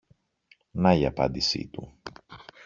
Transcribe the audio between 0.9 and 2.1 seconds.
η απάντηση του!